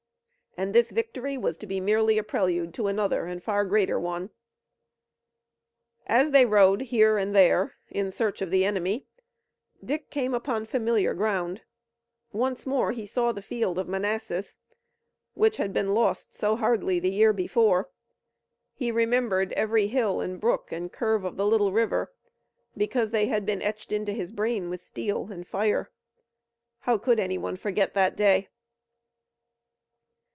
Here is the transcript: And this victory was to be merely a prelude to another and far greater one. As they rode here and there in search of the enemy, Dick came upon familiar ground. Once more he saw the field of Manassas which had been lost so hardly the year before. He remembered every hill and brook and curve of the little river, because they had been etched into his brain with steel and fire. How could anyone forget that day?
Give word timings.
And 0.57 0.75
this 0.75 0.91
victory 0.91 1.37
was 1.37 1.55
to 1.59 1.65
be 1.65 1.79
merely 1.79 2.17
a 2.17 2.23
prelude 2.23 2.73
to 2.73 2.87
another 2.87 3.25
and 3.25 3.41
far 3.41 3.63
greater 3.63 3.97
one. 3.97 4.31
As 6.05 6.31
they 6.31 6.45
rode 6.45 6.81
here 6.81 7.17
and 7.17 7.33
there 7.33 7.75
in 7.89 8.11
search 8.11 8.41
of 8.41 8.51
the 8.51 8.65
enemy, 8.65 9.07
Dick 9.81 10.09
came 10.09 10.33
upon 10.33 10.65
familiar 10.65 11.13
ground. 11.13 11.61
Once 12.33 12.65
more 12.65 12.91
he 12.91 13.05
saw 13.05 13.31
the 13.31 13.41
field 13.41 13.79
of 13.79 13.87
Manassas 13.87 14.57
which 15.35 15.55
had 15.55 15.71
been 15.71 15.93
lost 15.93 16.33
so 16.35 16.57
hardly 16.57 16.99
the 16.99 17.11
year 17.13 17.31
before. 17.31 17.89
He 18.73 18.91
remembered 18.91 19.53
every 19.53 19.87
hill 19.87 20.19
and 20.19 20.37
brook 20.37 20.69
and 20.69 20.91
curve 20.91 21.23
of 21.23 21.37
the 21.37 21.47
little 21.47 21.71
river, 21.71 22.11
because 22.75 23.11
they 23.11 23.27
had 23.27 23.45
been 23.45 23.61
etched 23.61 23.93
into 23.93 24.11
his 24.11 24.33
brain 24.33 24.69
with 24.69 24.83
steel 24.83 25.31
and 25.31 25.47
fire. 25.47 25.91
How 26.79 26.97
could 26.97 27.21
anyone 27.21 27.55
forget 27.55 27.93
that 27.93 28.17
day? 28.17 28.49